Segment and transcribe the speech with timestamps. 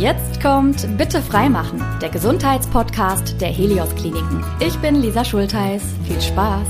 [0.00, 4.42] Jetzt kommt Bitte freimachen, der Gesundheitspodcast der Helios Kliniken.
[4.58, 5.82] Ich bin Lisa Schultheiß.
[6.06, 6.66] Viel Spaß.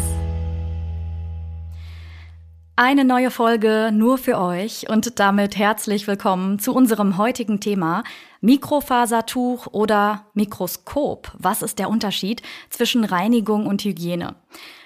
[2.75, 8.03] Eine neue Folge nur für euch und damit herzlich willkommen zu unserem heutigen Thema
[8.41, 11.33] Mikrofasertuch oder Mikroskop.
[11.39, 14.35] Was ist der Unterschied zwischen Reinigung und Hygiene?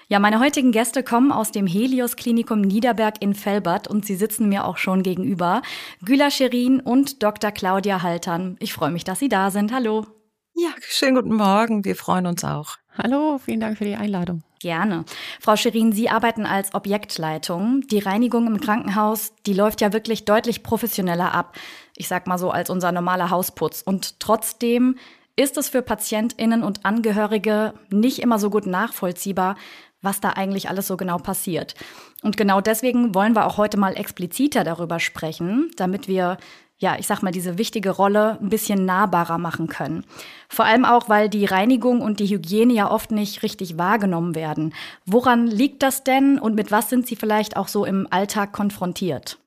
[0.09, 4.49] Ja, meine heutigen Gäste kommen aus dem Helios Klinikum Niederberg in Felbert und sie sitzen
[4.49, 5.63] mir auch schon gegenüber.
[6.05, 7.51] Güla Scherin und Dr.
[7.51, 8.57] Claudia Haltern.
[8.61, 9.73] Ich freue mich, dass Sie da sind.
[9.73, 10.07] Hallo.
[10.55, 11.85] Ja, schönen guten Morgen.
[11.85, 12.77] Wir freuen uns auch.
[12.97, 14.45] Hallo, vielen Dank für die Einladung.
[14.61, 15.05] Gerne.
[15.41, 17.81] Frau Scherin, Sie arbeiten als Objektleitung.
[17.91, 21.57] Die Reinigung im Krankenhaus, die läuft ja wirklich deutlich professioneller ab.
[21.97, 23.83] Ich sag mal so als unser normaler Hausputz.
[23.83, 24.99] Und trotzdem
[25.37, 29.57] ist es für PatientInnen und Angehörige nicht immer so gut nachvollziehbar,
[30.03, 31.75] was da eigentlich alles so genau passiert.
[32.23, 36.39] Und genau deswegen wollen wir auch heute mal expliziter darüber sprechen, damit wir
[36.79, 40.05] ja, ich sag mal, diese wichtige Rolle ein bisschen nahbarer machen können.
[40.49, 44.75] Vor allem auch, weil die Reinigung und die Hygiene ja oft nicht richtig wahrgenommen werden.
[45.07, 49.39] Woran liegt das denn und mit was sind Sie vielleicht auch so im Alltag konfrontiert?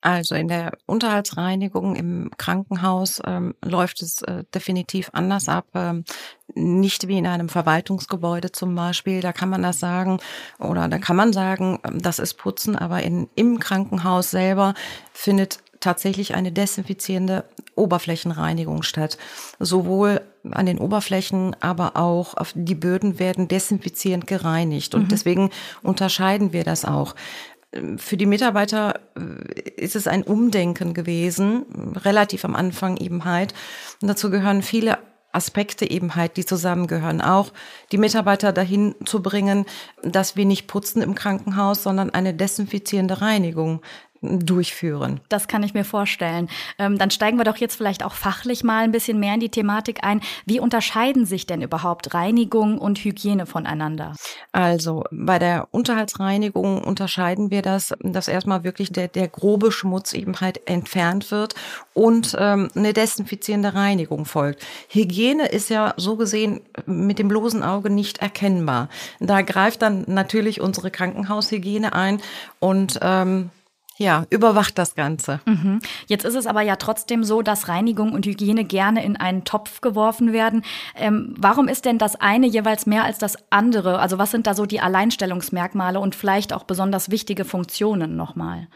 [0.00, 5.66] Also in der Unterhaltsreinigung im Krankenhaus ähm, läuft es äh, definitiv anders ab.
[5.74, 6.04] Ähm,
[6.54, 9.20] nicht wie in einem Verwaltungsgebäude zum Beispiel.
[9.20, 10.18] Da kann man das sagen
[10.60, 14.74] oder da kann man sagen, ähm, das ist Putzen, aber in, im Krankenhaus selber
[15.12, 19.18] findet tatsächlich eine desinfizierende Oberflächenreinigung statt.
[19.58, 24.94] Sowohl an den Oberflächen, aber auch auf die Böden werden desinfizierend gereinigt.
[24.94, 25.08] Und mhm.
[25.08, 25.50] deswegen
[25.82, 27.14] unterscheiden wir das auch
[27.96, 33.52] für die Mitarbeiter äh, ist es ein Umdenken gewesen, relativ am Anfang eben halt.
[34.00, 34.98] Und dazu gehören viele
[35.32, 37.20] Aspekte eben halt, die zusammengehören.
[37.20, 37.52] Auch
[37.92, 39.66] die Mitarbeiter dahin zu bringen,
[40.02, 43.82] dass wir nicht putzen im Krankenhaus, sondern eine desinfizierende Reinigung
[44.20, 45.20] durchführen.
[45.28, 46.48] Das kann ich mir vorstellen.
[46.78, 49.48] Ähm, dann steigen wir doch jetzt vielleicht auch fachlich mal ein bisschen mehr in die
[49.48, 50.20] Thematik ein.
[50.46, 54.14] Wie unterscheiden sich denn überhaupt Reinigung und Hygiene voneinander?
[54.52, 60.40] Also bei der Unterhaltsreinigung unterscheiden wir das, dass erstmal wirklich der, der grobe Schmutz eben
[60.40, 61.54] halt entfernt wird
[61.94, 64.64] und ähm, eine desinfizierende Reinigung folgt.
[64.88, 68.88] Hygiene ist ja so gesehen mit dem bloßen Auge nicht erkennbar.
[69.20, 72.20] Da greift dann natürlich unsere Krankenhaushygiene ein
[72.60, 73.50] und ähm,
[73.98, 75.40] ja, überwacht das Ganze.
[75.44, 75.80] Mhm.
[76.06, 79.80] Jetzt ist es aber ja trotzdem so, dass Reinigung und Hygiene gerne in einen Topf
[79.80, 80.62] geworfen werden.
[80.94, 83.98] Ähm, warum ist denn das eine jeweils mehr als das andere?
[83.98, 88.68] Also was sind da so die Alleinstellungsmerkmale und vielleicht auch besonders wichtige Funktionen nochmal?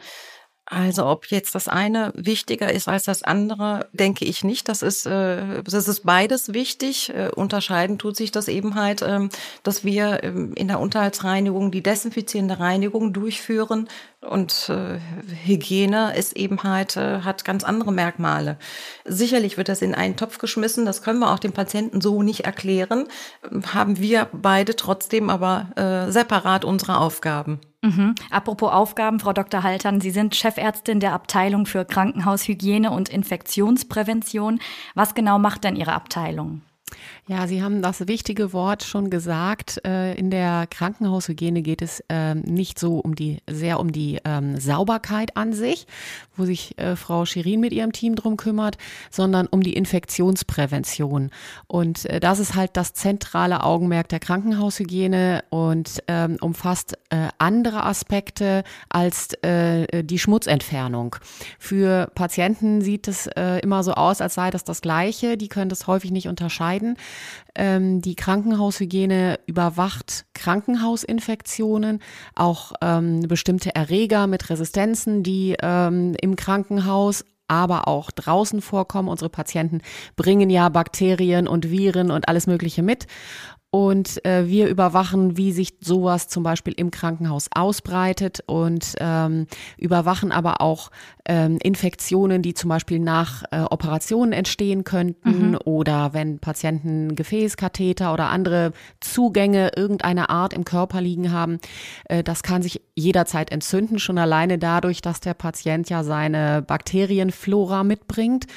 [0.64, 4.68] Also ob jetzt das eine wichtiger ist als das andere, denke ich nicht.
[4.68, 7.10] Das ist, äh, das ist beides wichtig.
[7.10, 9.28] Äh, unterscheiden tut sich das eben halt, ähm,
[9.64, 13.88] dass wir ähm, in der Unterhaltsreinigung die desinfizierende Reinigung durchführen
[14.20, 15.00] und äh,
[15.44, 18.56] Hygiene ist eben halt, äh, hat ganz andere Merkmale.
[19.04, 22.44] Sicherlich wird das in einen Topf geschmissen, das können wir auch dem Patienten so nicht
[22.44, 23.08] erklären.
[23.74, 27.60] Haben wir beide trotzdem aber äh, separat unsere Aufgaben.
[27.82, 28.14] Mhm.
[28.30, 29.64] Apropos Aufgaben, Frau Dr.
[29.64, 34.60] Haltern, Sie sind Chefärztin der Abteilung für Krankenhaushygiene und Infektionsprävention.
[34.94, 36.62] Was genau macht denn Ihre Abteilung?
[37.26, 39.80] Ja, Sie haben das wichtige Wort schon gesagt.
[39.86, 44.58] Äh, in der Krankenhaushygiene geht es ähm, nicht so um die, sehr um die ähm,
[44.58, 45.86] Sauberkeit an sich,
[46.36, 48.78] wo sich äh, Frau Schirin mit ihrem Team drum kümmert,
[49.10, 51.30] sondern um die Infektionsprävention.
[51.66, 56.96] Und äh, das ist halt das zentrale Augenmerk der Krankenhaushygiene und ähm, umfasst
[57.38, 61.16] andere Aspekte als die Schmutzentfernung.
[61.58, 65.36] Für Patienten sieht es immer so aus, als sei das das Gleiche.
[65.36, 66.96] Die können das häufig nicht unterscheiden.
[67.54, 72.00] Ähm, die Krankenhaushygiene überwacht Krankenhausinfektionen,
[72.34, 79.08] auch ähm, bestimmte Erreger mit Resistenzen, die ähm, im Krankenhaus aber auch draußen vorkommen.
[79.08, 79.82] Unsere Patienten
[80.16, 83.06] bringen ja Bakterien und Viren und alles Mögliche mit.
[83.74, 89.46] Und äh, wir überwachen, wie sich sowas zum Beispiel im Krankenhaus ausbreitet und ähm,
[89.78, 90.90] überwachen aber auch
[91.24, 95.58] ähm, Infektionen, die zum Beispiel nach äh, Operationen entstehen könnten mhm.
[95.64, 101.58] oder wenn Patienten Gefäßkatheter oder andere Zugänge irgendeiner Art im Körper liegen haben.
[102.04, 107.84] Äh, das kann sich jederzeit entzünden, schon alleine dadurch, dass der Patient ja seine Bakterienflora
[107.84, 108.48] mitbringt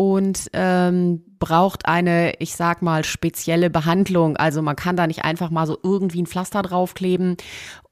[0.00, 4.38] und ähm, braucht eine, ich sag mal, spezielle Behandlung.
[4.38, 7.36] Also man kann da nicht einfach mal so irgendwie ein Pflaster draufkleben.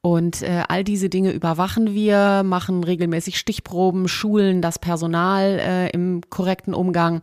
[0.00, 6.22] Und äh, all diese Dinge überwachen wir, machen regelmäßig Stichproben, schulen das Personal äh, im
[6.30, 7.20] korrekten Umgang,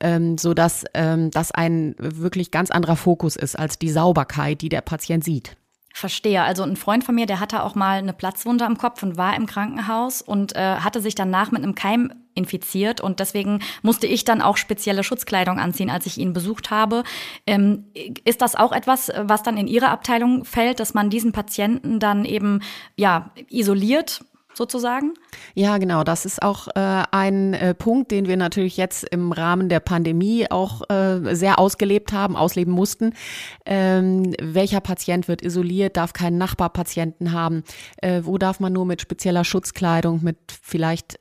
[0.00, 4.70] ähm, so dass ähm, das ein wirklich ganz anderer Fokus ist als die Sauberkeit, die
[4.70, 5.54] der Patient sieht.
[5.96, 6.42] Verstehe.
[6.42, 9.36] Also ein Freund von mir, der hatte auch mal eine Platzwunde am Kopf und war
[9.36, 14.24] im Krankenhaus und äh, hatte sich danach mit einem Keim infiziert und deswegen musste ich
[14.24, 17.04] dann auch spezielle Schutzkleidung anziehen, als ich ihn besucht habe.
[17.46, 17.84] Ähm,
[18.24, 22.24] ist das auch etwas, was dann in Ihre Abteilung fällt, dass man diesen Patienten dann
[22.24, 22.60] eben
[22.96, 24.24] ja isoliert?
[24.56, 25.14] Sozusagen?
[25.54, 26.04] Ja, genau.
[26.04, 30.50] Das ist auch äh, ein äh, Punkt, den wir natürlich jetzt im Rahmen der Pandemie
[30.50, 33.14] auch äh, sehr ausgelebt haben, ausleben mussten.
[33.66, 37.64] Ähm, welcher Patient wird isoliert, darf keinen Nachbarpatienten haben?
[37.98, 41.18] Äh, wo darf man nur mit spezieller Schutzkleidung, mit vielleicht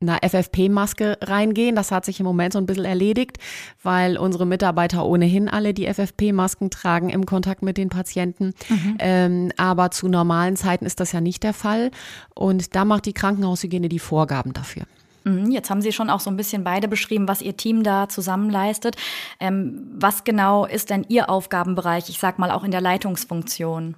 [0.00, 1.76] einer FFP-Maske reingehen.
[1.76, 3.38] Das hat sich im Moment so ein bisschen erledigt,
[3.82, 8.54] weil unsere Mitarbeiter ohnehin alle die FFP-Masken tragen im Kontakt mit den Patienten.
[8.68, 8.96] Mhm.
[8.98, 11.90] Ähm, aber zu normalen Zeiten ist das ja nicht der Fall.
[12.34, 14.84] Und da macht die Krankenhaushygiene die Vorgaben dafür.
[15.24, 18.08] Mhm, jetzt haben Sie schon auch so ein bisschen beide beschrieben, was Ihr Team da
[18.08, 18.96] zusammen leistet.
[19.40, 23.96] Ähm, was genau ist denn Ihr Aufgabenbereich, ich sag mal auch in der Leitungsfunktion?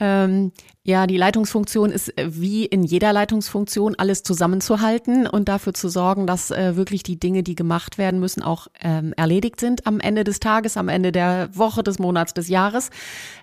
[0.00, 0.52] Ähm,
[0.84, 6.26] ja, die Leitungsfunktion ist äh, wie in jeder Leitungsfunktion alles zusammenzuhalten und dafür zu sorgen,
[6.26, 10.24] dass äh, wirklich die Dinge, die gemacht werden müssen, auch ähm, erledigt sind am Ende
[10.24, 12.90] des Tages, am Ende der Woche, des Monats, des Jahres.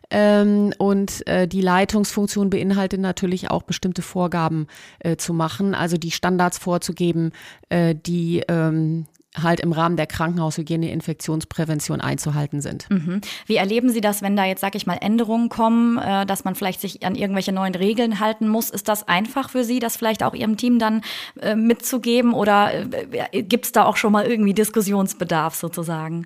[0.10, 4.68] Ähm, und äh, die Leitungsfunktion beinhaltet natürlich auch bestimmte Vorgaben
[5.00, 7.32] äh, zu machen, also die Standards vorzugeben,
[7.70, 9.08] äh, die ähm,
[9.42, 12.90] halt im Rahmen der Krankenhaushygiene Infektionsprävention einzuhalten sind.
[12.90, 13.22] Mhm.
[13.46, 16.56] Wie erleben Sie das, wenn da jetzt, sag ich mal, Änderungen kommen, äh, dass man
[16.56, 18.70] vielleicht sich an irgendwelche neuen Regeln halten muss?
[18.70, 21.02] Ist das einfach für Sie, das vielleicht auch Ihrem Team dann
[21.42, 26.26] äh, mitzugeben oder äh, gibt es da auch schon mal irgendwie Diskussionsbedarf sozusagen?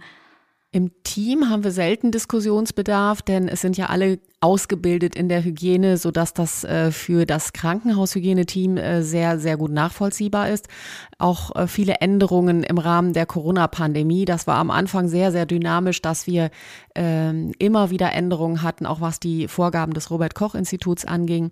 [0.72, 5.98] Im Team haben wir selten Diskussionsbedarf, denn es sind ja alle ausgebildet in der Hygiene,
[5.98, 10.68] so dass das äh, für das Krankenhaushygieneteam äh, sehr, sehr gut nachvollziehbar ist.
[11.18, 14.24] Auch äh, viele Änderungen im Rahmen der Corona-Pandemie.
[14.24, 16.52] Das war am Anfang sehr, sehr dynamisch, dass wir
[16.96, 21.52] ähm, immer wieder Änderungen hatten, auch was die Vorgaben des Robert-Koch-Instituts anging.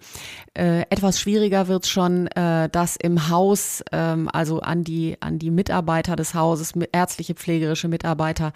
[0.54, 5.52] Äh, etwas schwieriger wird schon, äh, dass im Haus, ähm, also an die, an die
[5.52, 8.54] Mitarbeiter des Hauses, ärztliche, pflegerische Mitarbeiter,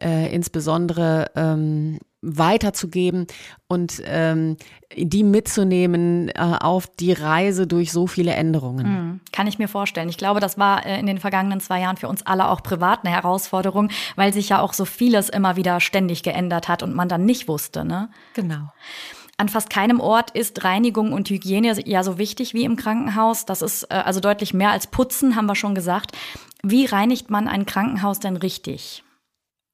[0.00, 3.26] äh, insbesondere ähm, weiterzugeben
[3.68, 4.56] und ähm,
[4.96, 8.86] die mitzunehmen äh, auf die Reise durch so viele Änderungen.
[8.86, 10.08] Mhm, kann ich mir vorstellen.
[10.08, 13.04] Ich glaube, das war äh, in den vergangenen zwei Jahren für uns alle auch privat
[13.04, 17.08] eine Herausforderung, weil sich ja auch so vieles immer wieder ständig geändert hat und man
[17.08, 17.84] dann nicht wusste.
[17.84, 18.08] Ne?
[18.34, 18.72] Genau.
[19.38, 23.44] An fast keinem Ort ist Reinigung und Hygiene ja so wichtig wie im Krankenhaus.
[23.44, 26.16] Das ist äh, also deutlich mehr als Putzen, haben wir schon gesagt.
[26.62, 29.04] Wie reinigt man ein Krankenhaus denn richtig?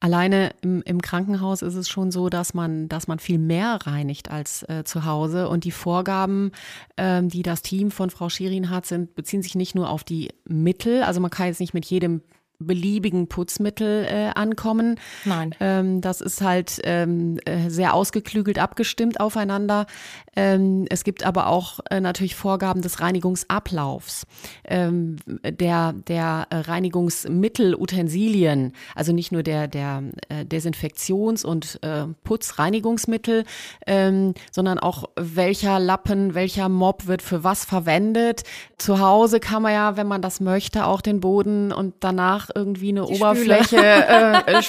[0.03, 4.33] Alleine im, im, Krankenhaus ist es schon so, dass man, dass man viel mehr reinigt
[4.33, 5.49] als äh, zu Hause.
[5.49, 6.51] Und die Vorgaben,
[6.97, 10.31] ähm, die das Team von Frau Schirin hat, sind, beziehen sich nicht nur auf die
[10.45, 11.05] Mittel.
[11.05, 12.23] Also man kann jetzt nicht mit jedem
[12.63, 14.99] beliebigen Putzmittel äh, ankommen.
[15.25, 15.55] Nein.
[15.61, 19.87] Ähm, das ist halt ähm, äh, sehr ausgeklügelt abgestimmt aufeinander.
[20.35, 24.27] Ähm, es gibt aber auch äh, natürlich Vorgaben des Reinigungsablaufs,
[24.65, 33.45] ähm, der, der Reinigungsmittel, Utensilien, also nicht nur der, der äh, Desinfektions- und äh, Putzreinigungsmittel,
[33.87, 38.43] ähm, sondern auch welcher Lappen, welcher Mob wird für was verwendet.
[38.79, 42.91] Zu Hause kann man ja, wenn man das möchte, auch den Boden und danach irgendwie
[42.91, 43.77] eine Die Oberfläche.
[43.77, 44.63] Äh, äh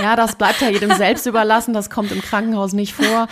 [0.00, 1.74] ja, das bleibt ja jedem selbst überlassen.
[1.74, 3.28] Das kommt im Krankenhaus nicht vor.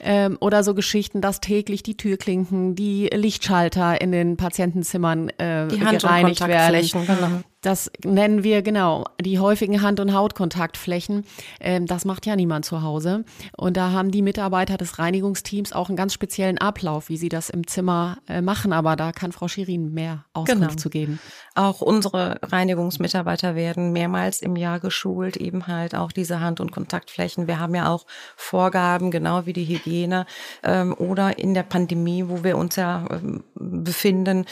[0.00, 5.78] Ähm, oder so Geschichten, dass täglich die Türklinken, die Lichtschalter in den Patientenzimmern äh, die
[5.78, 6.90] gereinigt werden.
[6.92, 7.42] Genau.
[7.66, 11.24] Das nennen wir genau die häufigen Hand- und Hautkontaktflächen.
[11.58, 13.24] Ähm, das macht ja niemand zu Hause.
[13.56, 17.50] Und da haben die Mitarbeiter des Reinigungsteams auch einen ganz speziellen Ablauf, wie sie das
[17.50, 18.72] im Zimmer äh, machen.
[18.72, 20.74] Aber da kann Frau Schirin mehr Auskunft genau.
[20.76, 21.18] zu geben.
[21.56, 27.48] Auch unsere Reinigungsmitarbeiter werden mehrmals im Jahr geschult, eben halt auch diese Hand- und Kontaktflächen.
[27.48, 30.26] Wir haben ja auch Vorgaben, genau wie die Hygiene.
[30.62, 34.44] Ähm, oder in der Pandemie, wo wir uns ja ähm, befinden,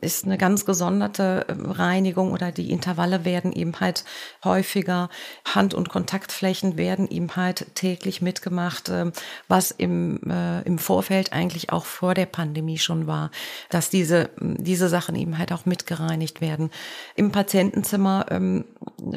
[0.00, 4.04] ist eine ganz gesonderte Reinigung oder die Intervalle werden eben halt
[4.44, 5.08] häufiger.
[5.46, 9.12] Hand- und Kontaktflächen werden eben halt täglich mitgemacht, ähm,
[9.48, 13.30] was im, äh, im Vorfeld eigentlich auch vor der Pandemie schon war,
[13.70, 16.70] dass diese, diese Sachen eben halt auch mitgereinigt werden.
[17.14, 18.66] Im Patientenzimmer ähm,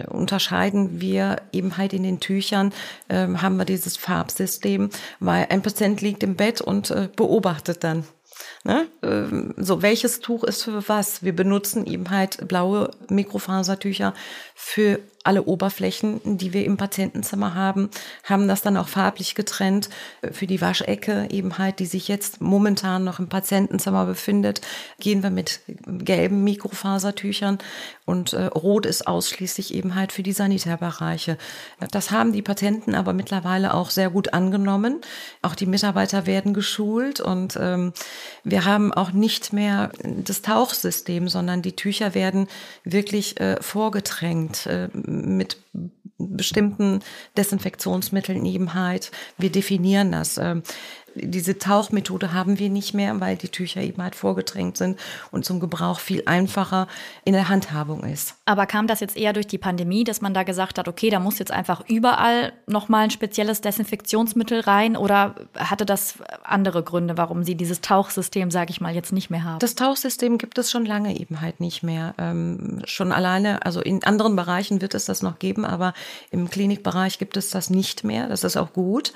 [0.07, 2.71] unterscheiden wir eben halt in den Tüchern,
[3.09, 8.05] ähm, haben wir dieses Farbsystem, weil ein Patient liegt im Bett und äh, beobachtet dann
[8.63, 8.87] Ne?
[9.03, 11.23] Ähm, so, welches Tuch ist für was?
[11.23, 14.13] Wir benutzen eben halt blaue Mikrofasertücher
[14.55, 17.89] für alle Oberflächen, die wir im Patientenzimmer haben,
[18.23, 19.89] haben das dann auch farblich getrennt.
[20.31, 24.61] Für die Waschecke eben halt, die sich jetzt momentan noch im Patientenzimmer befindet,
[24.99, 27.57] gehen wir mit gelben Mikrofasertüchern
[28.05, 31.37] und äh, rot ist ausschließlich eben halt für die Sanitärbereiche.
[31.91, 35.01] Das haben die Patienten aber mittlerweile auch sehr gut angenommen.
[35.41, 37.93] Auch die Mitarbeiter werden geschult und ähm,
[38.43, 42.47] wir haben auch nicht mehr das Tauchsystem, sondern die Tücher werden
[42.83, 44.87] wirklich äh, vorgetränkt äh,
[45.25, 45.57] mit
[46.17, 46.99] bestimmten
[47.37, 49.11] Desinfektionsmitteln eben halt.
[49.37, 50.39] Wir definieren das.
[51.21, 54.99] Diese Tauchmethode haben wir nicht mehr, weil die Tücher eben halt vorgedrängt sind
[55.31, 56.87] und zum Gebrauch viel einfacher
[57.25, 58.35] in der Handhabung ist.
[58.45, 61.19] Aber kam das jetzt eher durch die Pandemie, dass man da gesagt hat, okay, da
[61.19, 67.43] muss jetzt einfach überall nochmal ein spezielles Desinfektionsmittel rein oder hatte das andere Gründe, warum
[67.43, 69.59] Sie dieses Tauchsystem, sage ich mal, jetzt nicht mehr haben?
[69.59, 72.13] Das Tauchsystem gibt es schon lange eben halt nicht mehr.
[72.17, 75.93] Ähm, schon alleine, also in anderen Bereichen wird es das noch geben, aber
[76.31, 78.27] im Klinikbereich gibt es das nicht mehr.
[78.27, 79.13] Das ist auch gut.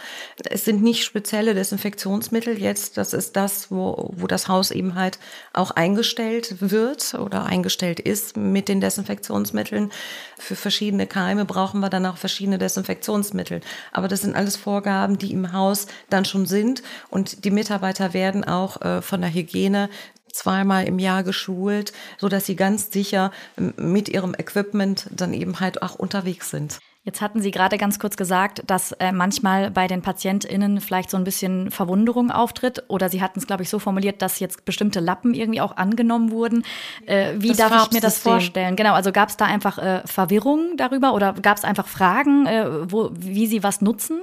[0.49, 4.95] Es sind nicht spezielle Desinfektionsmittel Desinfektionsmittel jetzt, das ist das, wo, wo das Haus eben
[4.95, 5.19] halt
[5.53, 9.91] auch eingestellt wird oder eingestellt ist mit den Desinfektionsmitteln.
[10.39, 13.61] Für verschiedene Keime brauchen wir dann auch verschiedene Desinfektionsmittel.
[13.91, 18.43] Aber das sind alles Vorgaben, die im Haus dann schon sind und die Mitarbeiter werden
[18.43, 19.89] auch äh, von der Hygiene
[20.31, 23.31] zweimal im Jahr geschult, so dass sie ganz sicher
[23.77, 26.79] mit ihrem Equipment dann eben halt auch unterwegs sind.
[27.05, 31.17] Jetzt hatten Sie gerade ganz kurz gesagt, dass äh, manchmal bei den PatientInnen vielleicht so
[31.17, 32.83] ein bisschen Verwunderung auftritt.
[32.87, 36.31] Oder Sie hatten es, glaube ich, so formuliert, dass jetzt bestimmte Lappen irgendwie auch angenommen
[36.31, 36.63] wurden.
[37.05, 38.77] Äh, wie das darf ich mir das vorstellen?
[38.77, 42.89] Genau, also gab es da einfach äh, Verwirrung darüber oder gab es einfach Fragen, äh,
[42.89, 44.21] wo, wie Sie was nutzen?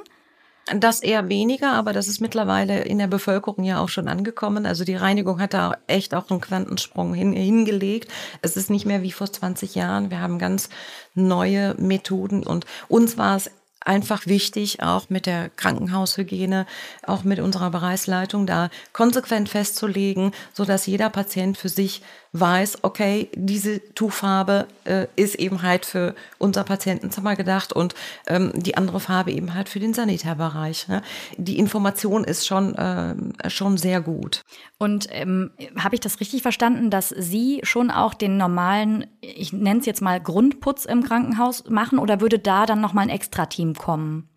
[0.79, 4.67] Das eher weniger, aber das ist mittlerweile in der Bevölkerung ja auch schon angekommen.
[4.67, 8.09] Also die Reinigung hat da echt auch einen Quantensprung hin, hingelegt.
[8.43, 10.11] Es ist nicht mehr wie vor 20 Jahren.
[10.11, 10.69] Wir haben ganz
[11.15, 13.51] neue Methoden und uns war es
[13.81, 16.67] einfach wichtig, auch mit der Krankenhaushygiene,
[17.07, 23.29] auch mit unserer Bereichsleitung da konsequent festzulegen, so dass jeder Patient für sich weiß, okay,
[23.35, 27.95] diese Tuchfarbe äh, ist eben halt für unser Patientenzimmer gedacht und
[28.29, 30.87] ähm, die andere Farbe eben halt für den Sanitärbereich.
[30.89, 31.03] Ne?
[31.37, 34.43] Die Information ist schon, äh, schon sehr gut.
[34.79, 39.81] Und ähm, habe ich das richtig verstanden, dass Sie schon auch den normalen, ich nenne
[39.81, 44.30] es jetzt mal Grundputz im Krankenhaus machen oder würde da dann nochmal ein Extra-Team kommen?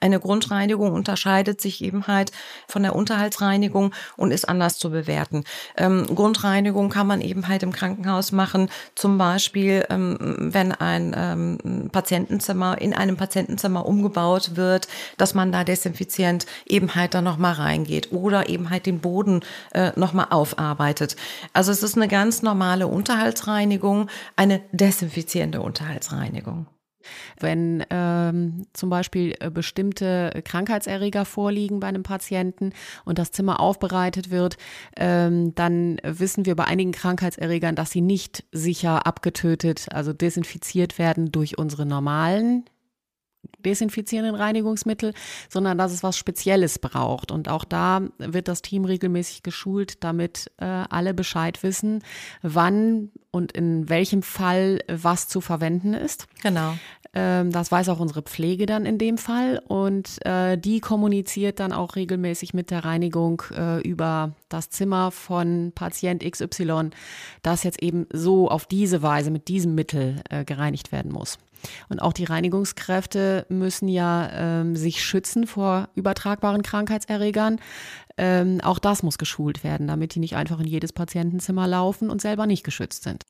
[0.00, 2.32] Eine Grundreinigung unterscheidet sich eben halt
[2.68, 5.44] von der Unterhaltsreinigung und ist anders zu bewerten.
[5.76, 11.90] Ähm, Grundreinigung kann man eben halt im Krankenhaus machen, zum Beispiel, ähm, wenn ein ähm,
[11.90, 18.12] Patientenzimmer in einem Patientenzimmer umgebaut wird, dass man da desinfizient eben halt dann nochmal reingeht
[18.12, 19.40] oder eben halt den Boden
[19.72, 21.16] äh, nochmal aufarbeitet.
[21.52, 26.66] Also es ist eine ganz normale Unterhaltsreinigung, eine desinfizierende Unterhaltsreinigung.
[27.38, 32.72] Wenn ähm, zum Beispiel äh, bestimmte Krankheitserreger vorliegen bei einem Patienten
[33.04, 34.56] und das Zimmer aufbereitet wird,
[34.96, 41.32] ähm, dann wissen wir bei einigen Krankheitserregern, dass sie nicht sicher abgetötet, also desinfiziert werden
[41.32, 42.64] durch unsere normalen
[43.58, 45.14] desinfizierenden Reinigungsmittel,
[45.48, 47.30] sondern dass es was Spezielles braucht.
[47.32, 52.02] Und auch da wird das Team regelmäßig geschult, damit äh, alle Bescheid wissen,
[52.42, 56.26] wann und in welchem Fall was zu verwenden ist.
[56.42, 56.74] Genau.
[57.14, 61.72] Ähm, das weiß auch unsere Pflege dann in dem Fall und äh, die kommuniziert dann
[61.72, 66.90] auch regelmäßig mit der Reinigung äh, über das Zimmer von Patient XY,
[67.42, 71.38] das jetzt eben so auf diese Weise mit diesem Mittel äh, gereinigt werden muss.
[71.88, 77.60] Und auch die Reinigungskräfte müssen ja ähm, sich schützen vor übertragbaren Krankheitserregern.
[78.16, 82.20] Ähm, auch das muss geschult werden, damit die nicht einfach in jedes Patientenzimmer laufen und
[82.20, 83.24] selber nicht geschützt sind.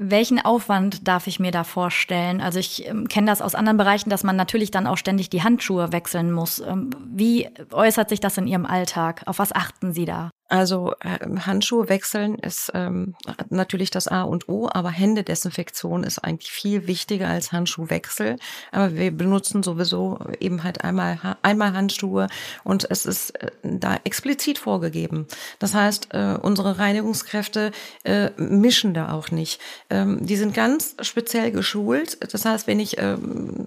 [0.00, 2.40] Welchen Aufwand darf ich mir da vorstellen?
[2.40, 5.42] Also ich ähm, kenne das aus anderen Bereichen, dass man natürlich dann auch ständig die
[5.42, 6.60] Handschuhe wechseln muss.
[6.60, 9.22] Ähm, wie äußert sich das in Ihrem Alltag?
[9.26, 10.30] Auf was achten Sie da?
[10.48, 13.14] Also äh, Handschuhe wechseln ist ähm,
[13.50, 18.36] natürlich das A und O, aber Händedesinfektion ist eigentlich viel wichtiger als Handschuhwechsel.
[18.72, 22.28] Aber wir benutzen sowieso eben halt einmal einmal Handschuhe
[22.64, 25.26] und es ist äh, da explizit vorgegeben.
[25.58, 27.72] Das heißt, äh, unsere Reinigungskräfte
[28.04, 29.60] äh, mischen da auch nicht.
[29.90, 32.18] Ähm, die sind ganz speziell geschult.
[32.32, 33.66] Das heißt, wenn ich ähm,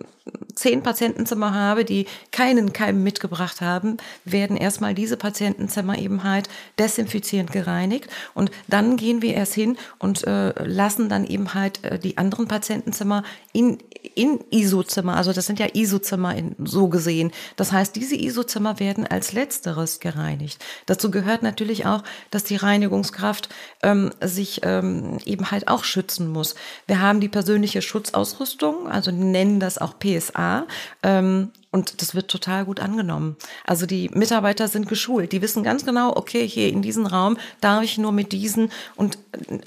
[0.55, 7.51] zehn Patientenzimmer habe, die keinen Keim mitgebracht haben, werden erstmal diese Patientenzimmer eben halt desinfizierend
[7.51, 12.17] gereinigt und dann gehen wir erst hin und äh, lassen dann eben halt äh, die
[12.17, 13.23] anderen Patientenzimmer
[13.53, 13.77] in,
[14.15, 17.31] in ISO-Zimmer, also das sind ja ISO-Zimmer so gesehen.
[17.55, 20.63] Das heißt, diese ISO-Zimmer werden als letzteres gereinigt.
[20.85, 23.50] Dazu gehört natürlich auch, dass die Reinigungskraft
[23.83, 26.55] ähm, sich ähm, eben halt auch schützen muss.
[26.88, 30.67] Wir haben die persönliche Schutzausrüstung, also nennen das auch PSA.
[31.03, 33.37] Ähm, und das wird total gut angenommen.
[33.65, 35.31] Also die Mitarbeiter sind geschult.
[35.31, 39.17] Die wissen ganz genau, okay, hier in diesen Raum darf ich nur mit diesen und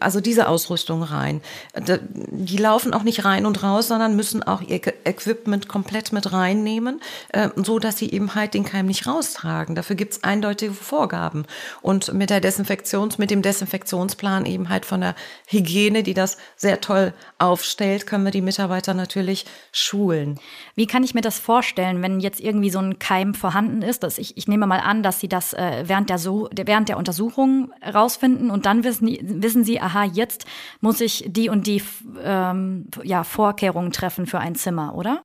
[0.00, 1.40] also diese Ausrüstung rein.
[1.78, 7.00] Die laufen auch nicht rein und raus, sondern müssen auch ihr Equipment komplett mit reinnehmen,
[7.30, 9.74] äh, so dass sie eben halt den Keim nicht raustragen.
[9.74, 11.46] Dafür gibt's eindeutige Vorgaben.
[11.80, 15.14] Und mit der Desinfektions, mit dem Desinfektionsplan eben halt von der
[15.46, 20.38] Hygiene, die das sehr toll aufstellt, können wir die Mitarbeiter natürlich schulen.
[20.74, 21.93] Wie kann ich mir das vorstellen?
[21.94, 25.02] Vorstellen, wenn jetzt irgendwie so ein Keim vorhanden ist, dass ich, ich nehme mal an,
[25.02, 29.06] dass Sie das äh, während, der so während der Untersuchung rausfinden und dann wissen,
[29.42, 30.46] wissen Sie, aha, jetzt
[30.80, 31.82] muss ich die und die
[32.22, 35.22] ähm, ja, Vorkehrungen treffen für ein Zimmer, oder?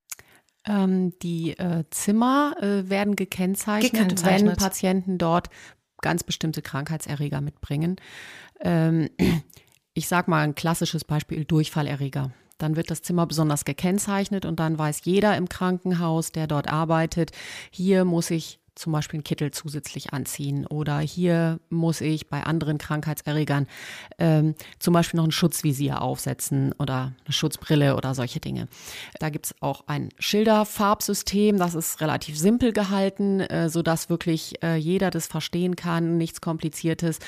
[0.66, 5.50] Ähm, die äh, Zimmer äh, werden gekennzeichnet, gekennzeichnet, wenn Patienten dort
[6.02, 7.96] ganz bestimmte Krankheitserreger mitbringen.
[8.62, 9.10] Ähm,
[9.94, 12.32] ich sage mal ein klassisches Beispiel, Durchfallerreger.
[12.60, 17.32] Dann wird das Zimmer besonders gekennzeichnet und dann weiß jeder im Krankenhaus, der dort arbeitet,
[17.72, 22.78] hier muss ich zum Beispiel einen Kittel zusätzlich anziehen oder hier muss ich bei anderen
[22.78, 23.68] Krankheitserregern
[24.18, 28.68] ähm, zum Beispiel noch ein Schutzvisier aufsetzen oder eine Schutzbrille oder solche Dinge.
[29.20, 34.75] Da gibt es auch ein Schilderfarbsystem, das ist relativ simpel gehalten, äh, sodass wirklich äh,
[34.78, 37.20] jeder das verstehen kann, nichts Kompliziertes,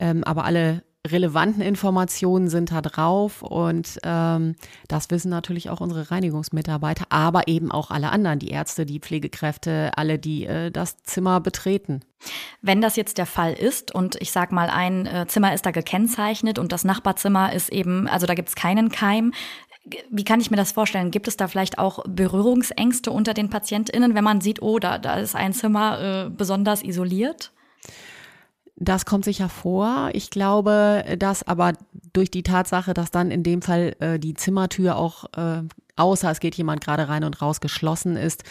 [0.00, 4.56] ähm, aber alle relevanten Informationen sind da drauf und ähm,
[4.88, 9.92] das wissen natürlich auch unsere Reinigungsmitarbeiter, aber eben auch alle anderen, die Ärzte, die Pflegekräfte,
[9.96, 12.00] alle, die äh, das Zimmer betreten.
[12.62, 15.72] Wenn das jetzt der Fall ist und ich sag mal, ein äh, Zimmer ist da
[15.72, 19.32] gekennzeichnet und das Nachbarzimmer ist eben, also da gibt es keinen Keim,
[20.10, 21.10] wie kann ich mir das vorstellen?
[21.10, 25.16] Gibt es da vielleicht auch Berührungsängste unter den PatientInnen, wenn man sieht, oh, da, da
[25.16, 27.52] ist ein Zimmer äh, besonders isoliert?
[28.76, 30.10] Das kommt sicher vor.
[30.14, 31.74] Ich glaube, dass aber
[32.12, 35.62] durch die Tatsache, dass dann in dem Fall äh, die Zimmertür auch, äh,
[35.94, 38.42] außer es geht jemand gerade rein und raus, geschlossen ist,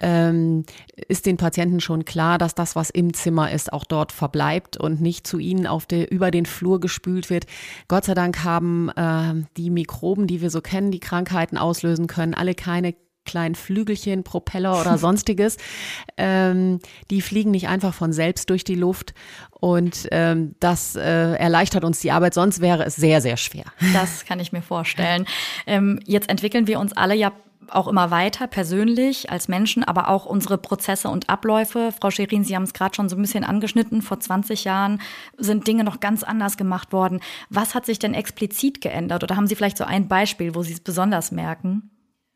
[0.00, 0.64] ähm,
[1.08, 5.02] ist den Patienten schon klar, dass das, was im Zimmer ist, auch dort verbleibt und
[5.02, 7.44] nicht zu ihnen auf der, über den Flur gespült wird.
[7.88, 12.32] Gott sei Dank haben äh, die Mikroben, die wir so kennen, die Krankheiten auslösen können,
[12.32, 12.94] alle keine
[13.28, 15.56] kleinen Flügelchen, Propeller oder sonstiges.
[16.16, 16.80] ähm,
[17.10, 19.14] die fliegen nicht einfach von selbst durch die Luft.
[19.50, 23.64] Und ähm, das äh, erleichtert uns die Arbeit, sonst wäre es sehr, sehr schwer.
[23.92, 25.26] Das kann ich mir vorstellen.
[25.66, 27.32] Ähm, jetzt entwickeln wir uns alle ja
[27.70, 31.92] auch immer weiter, persönlich als Menschen, aber auch unsere Prozesse und Abläufe.
[32.00, 34.02] Frau Scherin, Sie haben es gerade schon so ein bisschen angeschnitten.
[34.02, 35.00] Vor 20 Jahren
[35.36, 37.20] sind Dinge noch ganz anders gemacht worden.
[37.50, 39.22] Was hat sich denn explizit geändert?
[39.22, 41.90] Oder haben Sie vielleicht so ein Beispiel, wo Sie es besonders merken?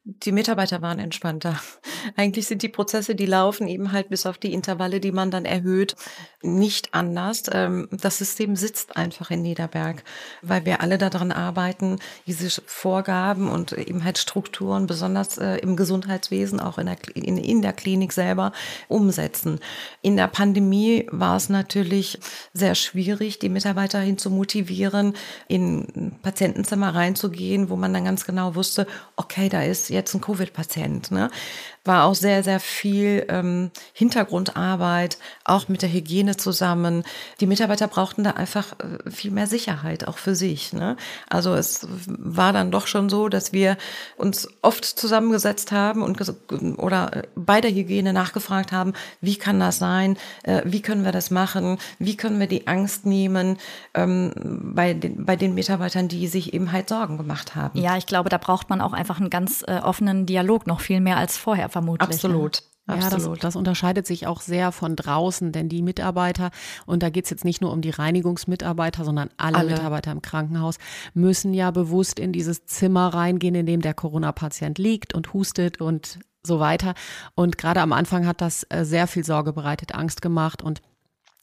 [0.04, 1.60] Die Mitarbeiter waren entspannter.
[2.16, 5.44] Eigentlich sind die Prozesse, die laufen, eben halt bis auf die Intervalle, die man dann
[5.44, 5.94] erhöht,
[6.42, 7.44] nicht anders.
[7.52, 10.02] Ähm, das System sitzt einfach in Niederberg,
[10.42, 16.58] weil wir alle daran arbeiten, diese Vorgaben und eben halt Strukturen, besonders äh, im Gesundheitswesen,
[16.58, 18.52] auch in der, in der Klinik selber,
[18.88, 19.60] umsetzen.
[20.00, 22.18] In der Pandemie war es natürlich
[22.52, 25.14] sehr schwierig, die Mitarbeiter hin zu motivieren,
[25.46, 31.10] in Patientenzimmer reinzugehen, wo man dann ganz genau wusste, okay, da ist jetzt ein Covid-Patient.
[31.10, 31.30] Ne?
[31.84, 37.02] War auch sehr, sehr viel ähm, Hintergrundarbeit, auch mit der Hygiene zusammen.
[37.40, 40.72] Die Mitarbeiter brauchten da einfach äh, viel mehr Sicherheit, auch für sich.
[40.72, 40.96] Ne?
[41.28, 43.76] Also es war dann doch schon so, dass wir
[44.16, 46.22] uns oft zusammengesetzt haben und
[46.78, 51.12] oder äh, bei der Hygiene nachgefragt haben, wie kann das sein, äh, wie können wir
[51.12, 53.58] das machen, wie können wir die Angst nehmen
[53.94, 54.32] ähm,
[54.74, 57.80] bei, den, bei den Mitarbeitern, die sich eben halt Sorgen gemacht haben.
[57.80, 61.00] Ja, ich glaube, da braucht man auch einfach einen ganz äh, offenen Dialog noch viel
[61.00, 62.08] mehr als vorher vermutlich.
[62.08, 62.62] Absolut.
[62.88, 63.36] Ja, Absolut.
[63.36, 66.50] Das, das, unterscheidet sich auch sehr von draußen, denn die Mitarbeiter,
[66.84, 70.20] und da geht es jetzt nicht nur um die Reinigungsmitarbeiter, sondern alle, alle, Mitarbeiter im
[70.20, 70.78] Krankenhaus,
[71.14, 76.18] müssen ja bewusst in dieses Zimmer reingehen, in dem der Corona-Patient liegt und hustet und
[76.44, 76.94] so weiter.
[77.36, 80.82] Und gerade am Anfang hat das äh, sehr viel Sorge bereitet, Angst gemacht und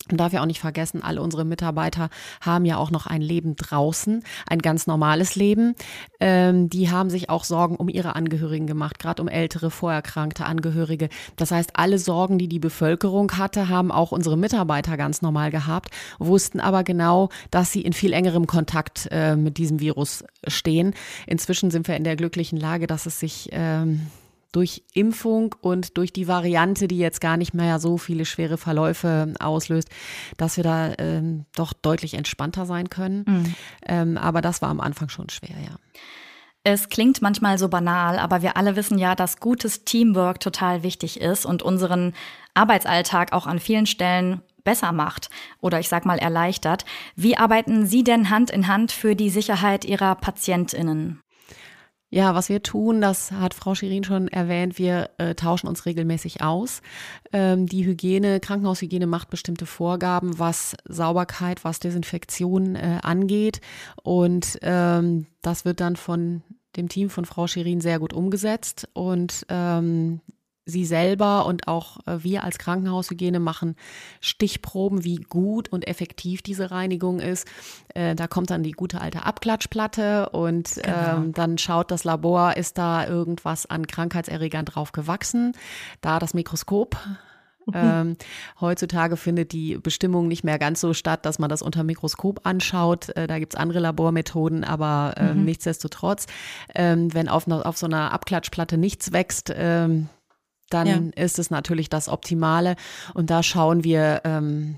[0.08, 2.10] man darf ja auch nicht vergessen, alle unsere Mitarbeiter
[2.42, 5.76] haben ja auch noch ein Leben draußen, ein ganz normales Leben.
[6.20, 11.10] Ähm, die haben sich auch Sorgen um ihre Angehörigen gemacht, gerade um ältere, vorerkrankte Angehörige.
[11.36, 15.92] Das heißt, alle Sorgen, die die Bevölkerung hatte, haben auch unsere Mitarbeiter ganz normal gehabt,
[16.18, 20.96] wussten aber genau, dass sie in viel engerem Kontakt äh, mit diesem Virus stehen.
[21.28, 24.08] Inzwischen sind wir in der glücklichen Lage, dass es sich ähm,
[24.52, 29.34] durch Impfung und durch die Variante, die jetzt gar nicht mehr so viele schwere Verläufe
[29.40, 29.90] auslöst,
[30.38, 33.26] dass wir da ähm, doch deutlich entspannter sein können.
[33.28, 33.56] Mhm.
[33.86, 35.76] Ähm, aber das war am Anfang schon schwer, ja.
[36.64, 41.22] Es klingt manchmal so banal, aber wir alle wissen ja, dass gutes Teamwork total wichtig
[41.22, 42.14] ist und unseren
[42.54, 45.30] Arbeitsalltag auch an vielen Stellen besser macht
[45.62, 46.84] oder ich sag mal erleichtert.
[47.16, 51.22] Wie arbeiten Sie denn Hand in Hand für die Sicherheit Ihrer PatientInnen?
[52.12, 56.42] Ja, was wir tun, das hat Frau Schirin schon erwähnt, wir äh, tauschen uns regelmäßig
[56.42, 56.82] aus.
[57.32, 63.62] Ähm, die Hygiene, Krankenhaushygiene macht bestimmte Vorgaben, was Sauberkeit, was Desinfektion äh, angeht.
[64.02, 66.42] Und ähm, das wird dann von
[66.78, 68.90] dem Team von Frau Schirin sehr gut umgesetzt.
[68.94, 70.22] Und ähm,
[70.70, 73.76] sie selber und auch äh, wir als Krankenhaushygiene machen
[74.22, 77.48] Stichproben, wie gut und effektiv diese Reinigung ist.
[77.94, 81.18] Äh, da kommt dann die gute alte Abklatschplatte und genau.
[81.18, 85.54] ähm, dann schaut das Labor, ist da irgendwas an Krankheitserregern drauf gewachsen.
[86.02, 86.98] Da das Mikroskop
[87.74, 88.18] ähm,
[88.60, 93.10] heutzutage findet die Bestimmung nicht mehr ganz so statt, dass man das unter Mikroskop anschaut.
[93.16, 95.46] Äh, da gibt's andere Labormethoden, aber äh, mhm.
[95.46, 96.28] nichtsdestotrotz,
[96.76, 100.10] ähm, wenn auf, auf so einer Abklatschplatte nichts wächst, ähm,
[100.70, 101.24] dann ja.
[101.24, 102.76] ist es natürlich das Optimale.
[103.14, 104.76] Und da schauen wir ähm,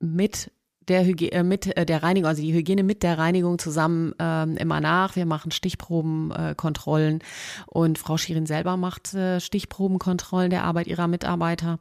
[0.00, 0.50] mit
[0.90, 4.56] der Hygiene, äh, mit äh, der Reinigung, also die Hygiene mit der Reinigung zusammen ähm,
[4.56, 5.16] immer nach.
[5.16, 7.24] Wir machen Stichprobenkontrollen äh,
[7.66, 11.78] und Frau Schirin selber macht äh, Stichprobenkontrollen der Arbeit ihrer Mitarbeiter.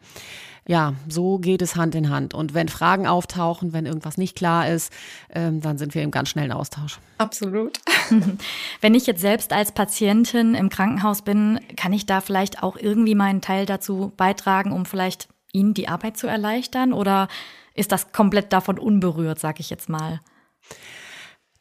[0.67, 2.35] Ja, so geht es Hand in Hand.
[2.35, 4.93] Und wenn Fragen auftauchen, wenn irgendwas nicht klar ist,
[5.33, 6.99] ähm, dann sind wir im ganz schnellen Austausch.
[7.17, 7.79] Absolut.
[8.81, 13.15] wenn ich jetzt selbst als Patientin im Krankenhaus bin, kann ich da vielleicht auch irgendwie
[13.15, 16.93] meinen Teil dazu beitragen, um vielleicht Ihnen die Arbeit zu erleichtern?
[16.93, 17.27] Oder
[17.73, 20.19] ist das komplett davon unberührt, sag ich jetzt mal?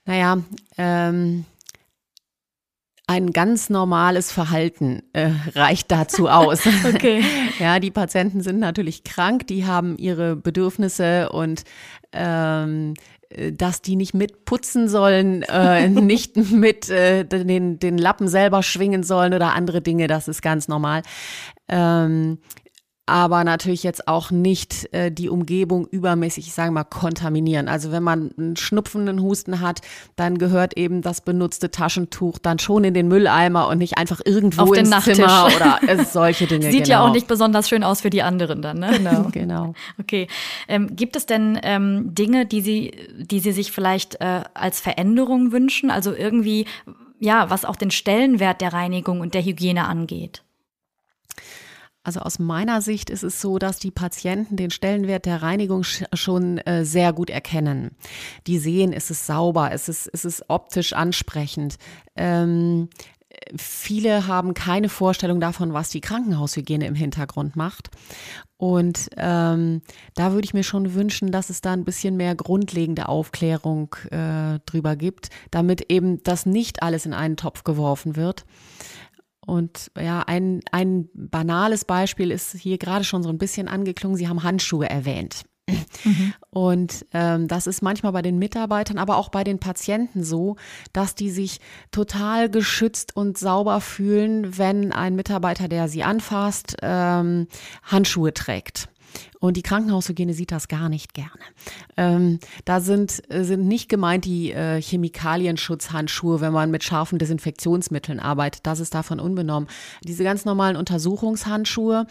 [0.05, 0.39] Naja,
[0.77, 1.45] ähm,
[3.07, 6.61] ein ganz normales Verhalten äh, reicht dazu aus.
[6.95, 7.25] okay.
[7.59, 11.65] Ja, die Patienten sind natürlich krank, die haben ihre Bedürfnisse und
[12.13, 12.95] ähm,
[13.53, 19.35] dass die nicht mitputzen sollen, äh, nicht mit äh, den, den Lappen selber schwingen sollen
[19.35, 21.03] oder andere Dinge, das ist ganz normal.
[21.69, 22.39] Ähm,
[23.09, 27.69] aber natürlich jetzt auch nicht äh, die Umgebung übermäßig, ich sage mal, kontaminieren.
[27.69, 29.81] Also wenn man einen schnupfenden Husten hat,
[30.17, 34.63] dann gehört eben das benutzte Taschentuch dann schon in den Mülleimer und nicht einfach irgendwo
[34.63, 36.65] Auf ins Zimmer oder äh, solche Dinge.
[36.71, 36.89] Sieht genau.
[36.89, 38.91] ja auch nicht besonders schön aus für die anderen dann, ne?
[38.93, 39.75] Genau, genau.
[39.99, 40.29] Okay.
[40.69, 45.53] Ähm, gibt es denn ähm, Dinge, die Sie, die Sie sich vielleicht äh, als Veränderung
[45.53, 45.91] wünschen?
[45.91, 46.67] Also irgendwie,
[47.21, 50.43] ja, was auch den Stellenwert der Reinigung und der Hygiene angeht?
[52.09, 56.57] Also aus meiner Sicht ist es so, dass die Patienten den Stellenwert der Reinigung schon
[56.57, 57.91] äh, sehr gut erkennen.
[58.47, 61.77] Die sehen, es ist sauber, es ist, es ist optisch ansprechend.
[62.17, 62.89] Ähm,
[63.55, 67.91] viele haben keine Vorstellung davon, was die Krankenhaushygiene im Hintergrund macht.
[68.57, 69.83] Und ähm,
[70.15, 74.61] da würde ich mir schon wünschen, dass es da ein bisschen mehr grundlegende Aufklärung äh,
[74.65, 78.47] drüber gibt, damit eben das nicht alles in einen Topf geworfen wird.
[79.49, 84.15] Und ja, ein, ein banales Beispiel ist hier gerade schon so ein bisschen angeklungen.
[84.15, 85.45] Sie haben Handschuhe erwähnt.
[86.05, 86.35] Mhm.
[86.51, 90.57] Und ähm, das ist manchmal bei den Mitarbeitern, aber auch bei den Patienten so,
[90.93, 91.61] dass die sich
[91.93, 97.49] total geschützt und sauber fühlen, wenn ein Mitarbeiter, der sie anfasst, ähm,
[97.85, 98.91] Handschuhe trägt.
[99.41, 101.31] Und die Krankenhaushygiene sieht das gar nicht gerne.
[101.97, 108.67] Ähm, da sind, sind nicht gemeint die äh, Chemikalienschutzhandschuhe, wenn man mit scharfen Desinfektionsmitteln arbeitet.
[108.67, 109.69] Das ist davon unbenommen.
[110.03, 112.07] Diese ganz normalen Untersuchungshandschuhe,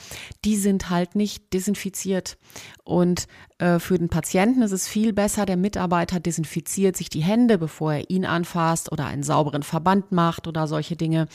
[0.45, 2.37] die sind halt nicht desinfiziert.
[2.83, 3.27] Und
[3.59, 7.93] äh, für den Patienten ist es viel besser, der Mitarbeiter desinfiziert sich die Hände, bevor
[7.93, 11.27] er ihn anfasst oder einen sauberen Verband macht oder solche Dinge.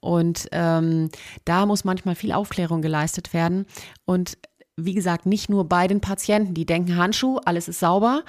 [0.00, 1.10] Und ähm,
[1.44, 3.66] da muss manchmal viel Aufklärung geleistet werden.
[4.06, 4.38] Und
[4.76, 8.22] wie gesagt, nicht nur bei den Patienten, die denken Handschuh, alles ist sauber.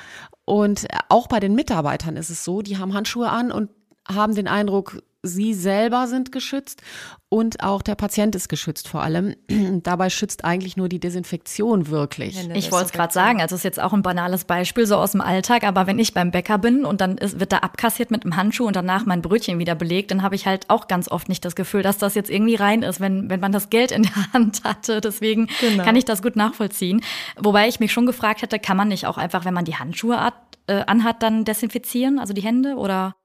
[0.45, 3.69] Und auch bei den Mitarbeitern ist es so, die haben Handschuhe an und
[4.08, 6.81] haben den Eindruck, sie selber sind geschützt
[7.29, 9.35] und auch der Patient ist geschützt vor allem.
[9.83, 12.47] Dabei schützt eigentlich nur die Desinfektion wirklich.
[12.53, 15.21] Ich wollte es gerade sagen, also ist jetzt auch ein banales Beispiel so aus dem
[15.21, 18.38] Alltag, aber wenn ich beim Bäcker bin und dann ist, wird da abkassiert mit einem
[18.38, 21.43] Handschuh und danach mein Brötchen wieder belegt, dann habe ich halt auch ganz oft nicht
[21.43, 24.33] das Gefühl, dass das jetzt irgendwie rein ist, wenn, wenn man das Geld in der
[24.33, 25.01] Hand hatte.
[25.01, 25.83] Deswegen genau.
[25.83, 27.01] kann ich das gut nachvollziehen.
[27.38, 30.23] Wobei ich mich schon gefragt hätte, kann man nicht auch einfach, wenn man die Handschuhe
[30.23, 30.35] hat,
[30.67, 33.15] äh, anhat, dann desinfizieren, also die Hände oder?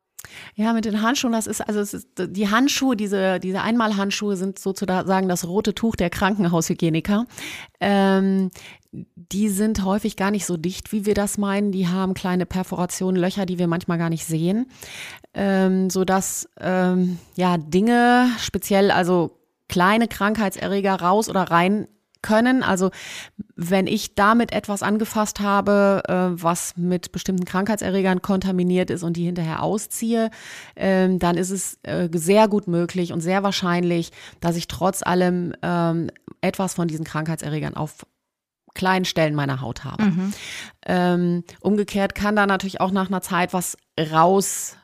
[0.55, 5.29] Ja, mit den Handschuhen, das ist, also ist, die Handschuhe, diese, diese Einmalhandschuhe sind sozusagen
[5.29, 7.27] das rote Tuch der Krankenhaushygieniker.
[7.81, 8.51] Ähm,
[8.93, 11.73] die sind häufig gar nicht so dicht, wie wir das meinen.
[11.73, 14.67] Die haben kleine Perforationen, Löcher, die wir manchmal gar nicht sehen.
[15.33, 21.87] Ähm, so dass, ähm, ja, Dinge, speziell also kleine Krankheitserreger raus oder rein
[22.23, 22.63] können.
[22.63, 22.91] Also
[23.57, 29.25] wenn ich damit etwas angefasst habe, äh, was mit bestimmten Krankheitserregern kontaminiert ist und die
[29.25, 30.31] hinterher ausziehe,
[30.75, 35.55] äh, dann ist es äh, sehr gut möglich und sehr wahrscheinlich, dass ich trotz allem
[35.63, 38.07] ähm, etwas von diesen Krankheitserregern auf
[38.75, 40.05] kleinen Stellen meiner Haut habe.
[40.05, 40.33] Mhm.
[40.87, 44.77] Ähm, umgekehrt kann da natürlich auch nach einer Zeit was raus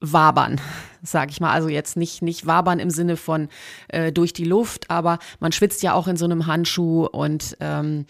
[0.00, 0.60] wabern,
[1.02, 1.52] sag ich mal.
[1.52, 3.48] Also jetzt nicht, nicht wabern im Sinne von
[3.88, 8.06] äh, durch die Luft, aber man schwitzt ja auch in so einem Handschuh und ähm,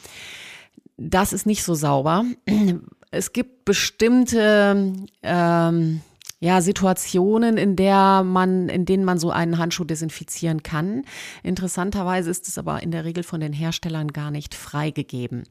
[0.96, 2.24] das ist nicht so sauber.
[3.11, 6.01] Es gibt bestimmte ähm,
[6.40, 11.03] ja, Situationen, in der man, in denen man so einen Handschuh desinfizieren kann.
[11.42, 15.44] Interessanterweise ist es aber in der Regel von den Herstellern gar nicht freigegeben.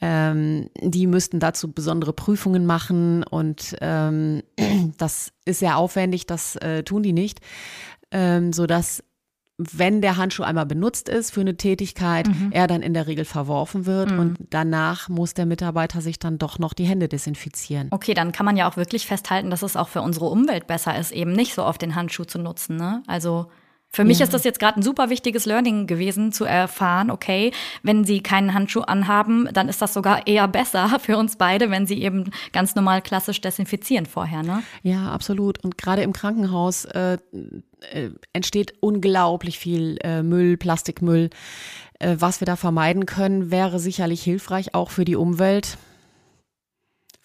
[0.00, 4.42] Ähm, die müssten dazu besondere Prüfungen machen und ähm,
[4.98, 7.40] das ist sehr aufwendig, das äh, tun die nicht.
[8.10, 9.02] Ähm, so dass
[9.58, 12.52] wenn der Handschuh einmal benutzt ist für eine Tätigkeit, mhm.
[12.52, 14.18] er dann in der Regel verworfen wird mhm.
[14.18, 17.88] und danach muss der Mitarbeiter sich dann doch noch die Hände desinfizieren.
[17.90, 20.96] Okay, dann kann man ja auch wirklich festhalten, dass es auch für unsere Umwelt besser
[20.96, 22.76] ist, eben nicht so oft den Handschuh zu nutzen.
[22.76, 23.02] Ne?
[23.08, 23.48] Also
[23.90, 24.24] für mich ja.
[24.24, 28.52] ist das jetzt gerade ein super wichtiges Learning gewesen, zu erfahren, okay, wenn Sie keinen
[28.52, 32.74] Handschuh anhaben, dann ist das sogar eher besser für uns beide, wenn Sie eben ganz
[32.74, 34.62] normal klassisch desinfizieren vorher, ne?
[34.82, 35.64] Ja, absolut.
[35.64, 37.18] Und gerade im Krankenhaus äh,
[37.92, 41.30] äh, entsteht unglaublich viel äh, Müll, Plastikmüll.
[41.98, 45.78] Äh, was wir da vermeiden können, wäre sicherlich hilfreich, auch für die Umwelt.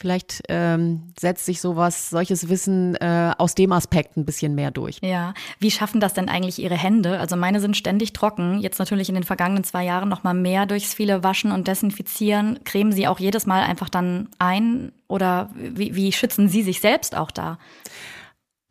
[0.04, 4.98] Vielleicht ähm, setzt sich sowas, solches Wissen äh, aus dem Aspekt ein bisschen mehr durch.
[5.02, 7.22] Ja, wie schaffen das denn eigentlich Ihre Hände?
[7.22, 8.60] Also meine sind ständig trocken.
[8.60, 12.60] Jetzt natürlich in den vergangenen zwei Jahren noch mal mehr durchs viele Waschen und Desinfizieren.
[12.66, 14.92] Cremen Sie auch jedes Mal einfach dann ein?
[15.08, 17.58] Oder wie, wie schützen Sie sich selbst auch da?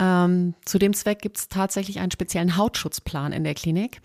[0.01, 4.01] Ähm, zu dem Zweck gibt es tatsächlich einen speziellen Hautschutzplan in der Klinik.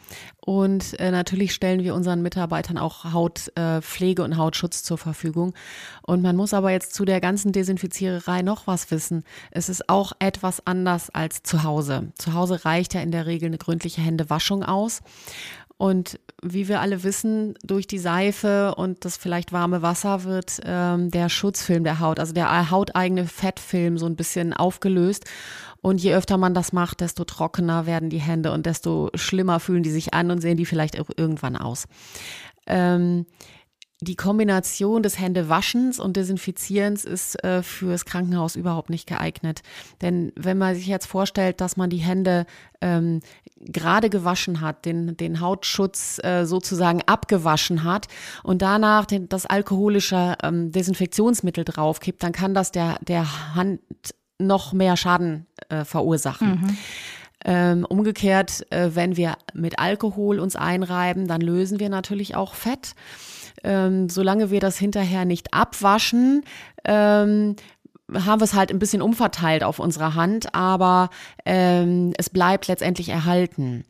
[0.46, 5.54] Und äh, natürlich stellen wir unseren Mitarbeitern auch Hautpflege äh, und Hautschutz zur Verfügung.
[6.04, 9.24] Und man muss aber jetzt zu der ganzen Desinfiziererei noch was wissen.
[9.52, 12.12] Es ist auch etwas anders als zu Hause.
[12.16, 15.02] Zu Hause reicht ja in der Regel eine gründliche Händewaschung aus.
[15.78, 21.12] Und wie wir alle wissen, durch die Seife und das vielleicht warme Wasser wird ähm,
[21.12, 25.26] der Schutzfilm der Haut, also der hauteigene Fettfilm so ein bisschen aufgelöst.
[25.82, 29.84] Und je öfter man das macht, desto trockener werden die Hände und desto schlimmer fühlen
[29.84, 31.86] die sich an und sehen die vielleicht auch irgendwann aus.
[32.66, 33.26] Ähm,
[34.00, 39.62] die Kombination des Händewaschens und Desinfizierens ist äh, fürs Krankenhaus überhaupt nicht geeignet.
[40.02, 42.46] Denn wenn man sich jetzt vorstellt, dass man die Hände
[42.80, 43.22] ähm,
[43.60, 48.08] gerade gewaschen hat, den, den Hautschutz äh, sozusagen abgewaschen hat
[48.44, 53.82] und danach den, das alkoholische ähm, Desinfektionsmittel draufkippt, dann kann das der, der Hand
[54.40, 56.50] noch mehr Schaden äh, verursachen.
[56.50, 56.78] Mhm.
[57.46, 62.94] Ähm, umgekehrt, äh, wenn wir mit Alkohol uns einreiben, dann lösen wir natürlich auch Fett.
[63.64, 66.44] Ähm, solange wir das hinterher nicht abwaschen,
[66.84, 67.56] ähm,
[68.14, 71.10] haben wir es halt ein bisschen umverteilt auf unserer Hand, aber
[71.46, 73.86] ähm, es bleibt letztendlich erhalten.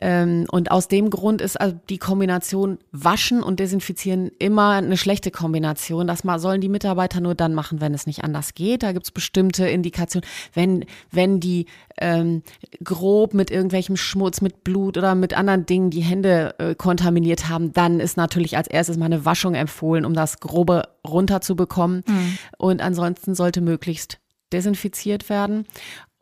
[0.00, 5.30] Ähm, und aus dem Grund ist also die Kombination Waschen und Desinfizieren immer eine schlechte
[5.30, 6.06] Kombination.
[6.06, 8.82] Das mal sollen die Mitarbeiter nur dann machen, wenn es nicht anders geht.
[8.82, 10.28] Da gibt es bestimmte Indikationen.
[10.52, 11.66] Wenn, wenn die
[12.00, 12.42] ähm,
[12.82, 17.72] grob mit irgendwelchem Schmutz, mit Blut oder mit anderen Dingen die Hände äh, kontaminiert haben,
[17.72, 22.02] dann ist natürlich als erstes mal eine Waschung empfohlen, um das Grobe runterzubekommen.
[22.06, 22.38] Mhm.
[22.58, 24.18] Und ansonsten sollte möglichst
[24.52, 25.66] desinfiziert werden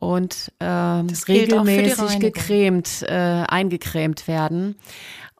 [0.03, 4.75] und ähm, regelmäßig gecremt, äh, eingecremt werden.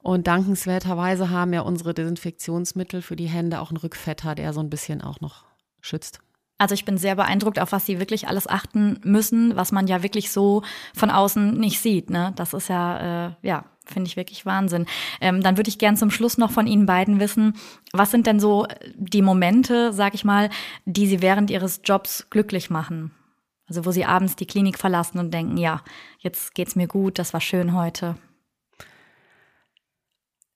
[0.02, 4.69] Und dankenswerterweise haben ja unsere Desinfektionsmittel für die Hände auch einen Rückfetter, der so ein
[4.69, 5.45] bisschen auch noch
[5.82, 6.19] schützt.
[6.58, 10.02] Also ich bin sehr beeindruckt, auf was sie wirklich alles achten müssen, was man ja
[10.02, 10.62] wirklich so
[10.95, 12.10] von außen nicht sieht.
[12.10, 12.32] Ne?
[12.36, 14.86] Das ist ja, äh, ja, finde ich wirklich Wahnsinn.
[15.19, 17.56] Ähm, dann würde ich gern zum Schluss noch von Ihnen beiden wissen,
[17.91, 20.49] was sind denn so die Momente, sag ich mal,
[20.86, 23.12] die Sie während Ihres Jobs glücklich machen?
[23.67, 25.82] Also wo sie abends die Klinik verlassen und denken, ja,
[26.19, 28.15] jetzt geht's mir gut, das war schön heute.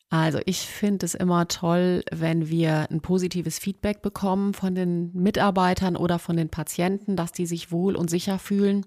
[0.10, 5.98] Also ich finde es immer toll, wenn wir ein positives Feedback bekommen von den Mitarbeitern
[5.98, 8.86] oder von den Patienten, dass die sich wohl und sicher fühlen.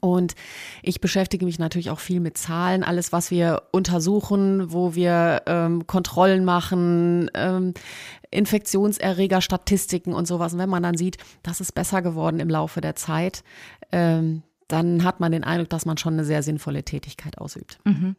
[0.00, 0.34] Und
[0.82, 5.86] ich beschäftige mich natürlich auch viel mit Zahlen, alles, was wir untersuchen, wo wir ähm,
[5.86, 7.74] Kontrollen machen, ähm,
[8.30, 10.54] Infektionserreger, Statistiken und sowas.
[10.54, 13.44] Und wenn man dann sieht, das ist besser geworden im Laufe der Zeit,
[13.92, 17.78] ähm, dann hat man den Eindruck, dass man schon eine sehr sinnvolle Tätigkeit ausübt.
[17.84, 18.16] Mhm.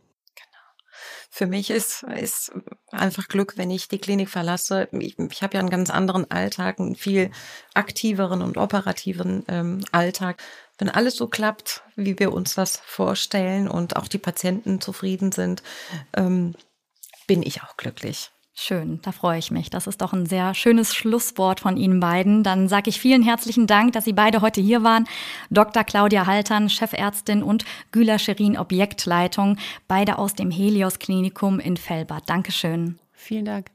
[1.36, 2.54] Für mich ist, ist
[2.91, 4.88] einfach Glück, wenn ich die Klinik verlasse.
[4.93, 7.30] Ich, ich habe ja einen ganz anderen Alltag, einen viel
[7.74, 10.41] aktiveren und operativen ähm, Alltag.
[10.78, 15.62] Wenn alles so klappt, wie wir uns das vorstellen und auch die Patienten zufrieden sind,
[16.15, 16.56] ähm,
[17.28, 18.32] bin ich auch glücklich.
[18.58, 19.70] Schön, da freue ich mich.
[19.70, 22.41] Das ist doch ein sehr schönes Schlusswort von Ihnen beiden.
[22.41, 25.10] Dann sage ich vielen herzlichen Dank, dass Sie beide heute hier waren.
[25.50, 25.84] Dr.
[25.84, 29.58] Claudia Haltern, Chefärztin und Güler Scherin, Objektleitung,
[29.89, 32.30] beide aus dem Helios Klinikum in Fellbad.
[32.30, 32.98] Dankeschön.
[33.12, 33.72] Vielen Dank.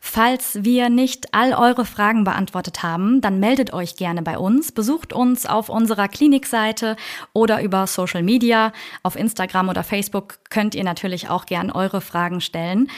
[0.00, 5.12] Falls wir nicht all eure Fragen beantwortet haben, dann meldet euch gerne bei uns, besucht
[5.12, 6.96] uns auf unserer Klinikseite
[7.34, 8.72] oder über Social Media.
[9.04, 12.88] Auf Instagram oder Facebook könnt ihr natürlich auch gern eure Fragen stellen.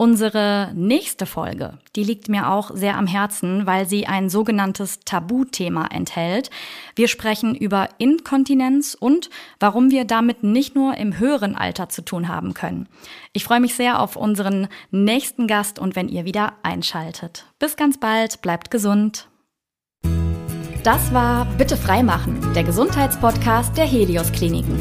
[0.00, 5.86] Unsere nächste Folge, die liegt mir auch sehr am Herzen, weil sie ein sogenanntes Tabuthema
[5.86, 6.50] enthält.
[6.94, 12.28] Wir sprechen über Inkontinenz und warum wir damit nicht nur im höheren Alter zu tun
[12.28, 12.88] haben können.
[13.32, 17.46] Ich freue mich sehr auf unseren nächsten Gast und wenn ihr wieder einschaltet.
[17.58, 19.26] Bis ganz bald, bleibt gesund.
[20.84, 24.80] Das war Bitte freimachen, der Gesundheitspodcast der Helios Kliniken.